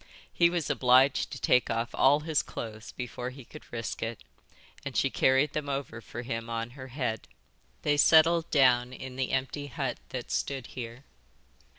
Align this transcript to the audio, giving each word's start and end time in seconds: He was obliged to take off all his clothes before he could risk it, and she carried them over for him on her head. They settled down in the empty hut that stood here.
He 0.33 0.49
was 0.49 0.67
obliged 0.71 1.29
to 1.31 1.39
take 1.39 1.69
off 1.69 1.91
all 1.93 2.21
his 2.21 2.41
clothes 2.41 2.91
before 2.91 3.29
he 3.29 3.45
could 3.45 3.71
risk 3.71 4.01
it, 4.01 4.23
and 4.83 4.97
she 4.97 5.11
carried 5.11 5.53
them 5.53 5.69
over 5.69 6.01
for 6.01 6.23
him 6.23 6.49
on 6.49 6.71
her 6.71 6.87
head. 6.87 7.27
They 7.83 7.97
settled 7.97 8.49
down 8.49 8.93
in 8.93 9.15
the 9.15 9.29
empty 9.31 9.67
hut 9.67 9.99
that 10.09 10.31
stood 10.31 10.65
here. 10.65 11.03